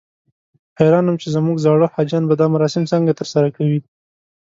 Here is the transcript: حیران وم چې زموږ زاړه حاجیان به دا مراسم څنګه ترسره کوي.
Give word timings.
حیران 0.79 1.05
وم 1.05 1.15
چې 1.21 1.27
زموږ 1.35 1.57
زاړه 1.65 1.87
حاجیان 1.95 2.23
به 2.27 2.35
دا 2.41 2.47
مراسم 2.55 2.83
څنګه 2.91 3.17
ترسره 3.19 3.47
کوي. 3.57 3.79